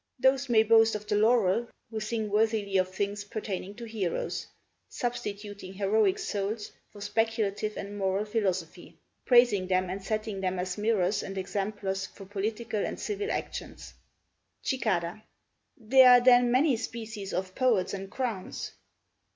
Those 0.17 0.49
may 0.49 0.63
boast 0.63 0.95
of 0.95 1.05
the 1.05 1.15
laurel 1.15 1.67
who 1.91 1.99
sing 1.99 2.31
worthily 2.31 2.75
of 2.77 2.87
things 2.89 3.23
pertaining 3.23 3.75
to 3.75 3.85
heroes, 3.85 4.47
substituting 4.89 5.75
heroic 5.75 6.17
souls 6.17 6.71
for 6.89 6.99
speculative 7.01 7.77
and 7.77 7.99
moral 7.99 8.25
philosophy, 8.25 8.97
praising 9.27 9.67
them 9.67 9.91
and 9.91 10.01
setting 10.03 10.41
them 10.41 10.57
as 10.57 10.75
mirrors 10.75 11.21
and 11.21 11.37
exemplars 11.37 12.07
for 12.07 12.25
political 12.25 12.83
and 12.83 12.99
civil 12.99 13.29
actions. 13.31 13.93
Cicada 14.63 15.23
There 15.77 16.09
are 16.09 16.19
then 16.19 16.49
many 16.51 16.77
species 16.77 17.31
of 17.31 17.53
poets 17.53 17.93
and 17.93 18.09
crowns? 18.09 18.71